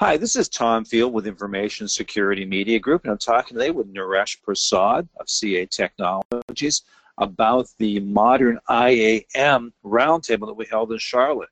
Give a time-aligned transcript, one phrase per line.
[0.00, 3.92] Hi, this is Tom Field with Information Security Media Group, and I'm talking today with
[3.92, 6.82] Naresh Prasad of CA Technologies
[7.18, 11.48] about the modern IAM roundtable that we held in Charlotte.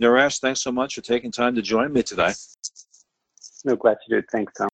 [0.00, 2.30] Naresh, thanks so much for taking time to join me today.
[3.64, 4.22] No, glad to.
[4.30, 4.68] Thanks, Tom.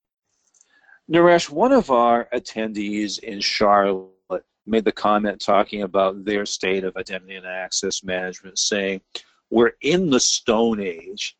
[1.11, 4.13] Naresh, one of our attendees in Charlotte
[4.67, 9.01] made the comment talking about their state of identity and access management, saying,
[9.49, 11.35] We're in the Stone Age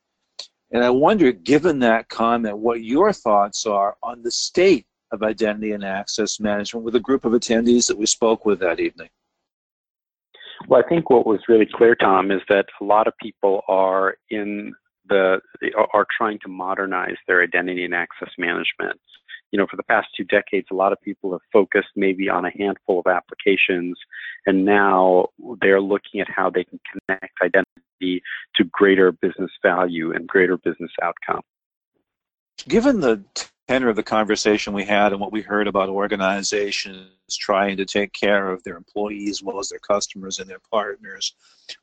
[0.73, 5.73] and I wonder, given that comment, what your thoughts are on the state of identity
[5.73, 9.09] and access management with a group of attendees that we spoke with that evening.
[10.69, 14.17] Well, I think what was really clear, Tom, is that a lot of people are
[14.31, 14.75] in
[15.09, 15.41] the
[15.93, 19.01] are trying to modernize their identity and access management.
[19.53, 22.45] You know, for the past two decades, a lot of people have focused maybe on
[22.45, 23.97] a handful of applications,
[24.47, 25.29] and now
[25.61, 30.91] they're looking at how they can connect identity to greater business value and greater business
[31.03, 31.43] outcome.
[32.69, 33.23] Given the
[33.69, 38.13] tenor of the conversation we had and what we heard about organizations trying to take
[38.13, 41.35] care of their employees as well as their customers and their partners,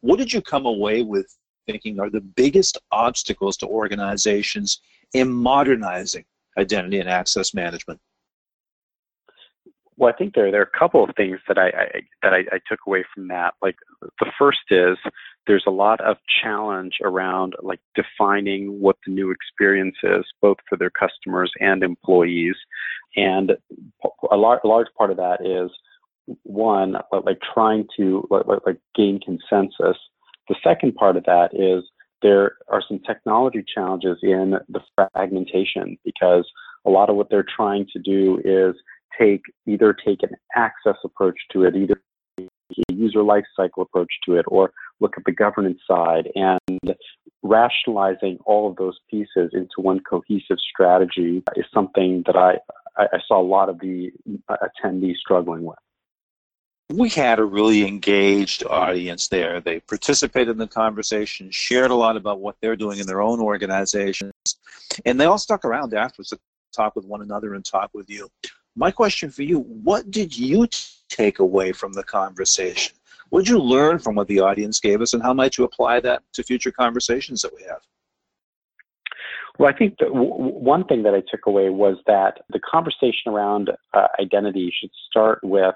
[0.02, 1.36] what did you come away with
[1.68, 4.82] thinking are the biggest obstacles to organizations
[5.14, 6.26] in modernizing
[6.58, 8.00] identity and access management?
[9.96, 12.40] Well, I think there there are a couple of things that I, I that I,
[12.52, 13.54] I, took away from that.
[13.62, 14.98] Like the first is
[15.48, 20.78] there's a lot of challenge around like defining what the new experience is, both for
[20.78, 22.56] their customers and employees,
[23.16, 23.52] and
[24.32, 25.72] a, large large part of that is
[26.44, 29.98] one like trying to like, like gain consensus.
[30.50, 31.84] The second part of that is
[32.22, 36.50] there are some technology challenges in the fragmentation because
[36.86, 38.76] a lot of what they're trying to do is
[39.20, 42.02] take either take an access approach to it, either
[42.40, 44.72] a user lifecycle approach to it, or
[45.04, 46.96] look at the governance side and
[47.44, 52.58] rationalizing all of those pieces into one cohesive strategy is something that I,
[52.98, 54.12] I saw a lot of the
[54.50, 55.78] attendees struggling with.
[56.92, 59.60] We had a really engaged audience there.
[59.60, 63.40] They participated in the conversation, shared a lot about what they're doing in their own
[63.40, 64.34] organizations,
[65.06, 66.40] and they all stuck around afterwards to
[66.72, 68.30] talk with one another and talk with you.
[68.76, 70.68] My question for you, what did you
[71.10, 72.96] take away from the conversation?
[73.34, 76.00] What did you learn from what the audience gave us, and how might you apply
[76.02, 77.80] that to future conversations that we have?
[79.58, 84.06] Well, I think one thing that I took away was that the conversation around uh,
[84.22, 85.74] identity should start with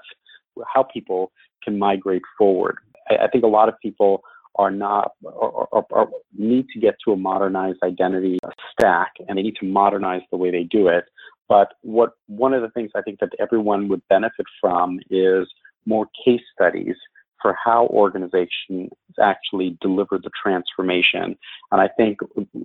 [0.72, 1.32] how people
[1.64, 2.76] can migrate forward.
[3.10, 4.22] I, I think a lot of people
[4.54, 8.38] are not or, or, or, need to get to a modernized identity
[8.70, 11.04] stack and they need to modernize the way they do it
[11.48, 15.46] but what one of the things I think that everyone would benefit from is
[15.86, 16.96] more case studies
[17.40, 18.90] for how organizations
[19.20, 21.36] actually deliver the transformation.
[21.72, 22.18] And I think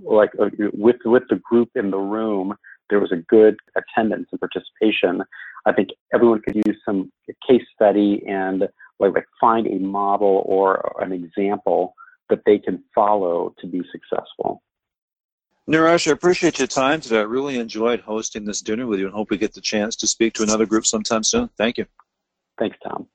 [0.04, 2.56] like uh, with with the group in the room,
[2.90, 5.24] there was a good attendance and participation.
[5.66, 7.12] I think everyone could use some
[7.48, 8.68] case study and
[9.00, 11.96] like, like find a model or an example
[12.30, 14.62] that they can follow to be successful.
[15.70, 17.20] Naresh, I appreciate your time today.
[17.20, 20.08] I really enjoyed hosting this dinner with you and hope we get the chance to
[20.08, 21.50] speak to another group sometime soon.
[21.58, 21.86] Thank you.
[22.60, 23.08] Thanks, Tom.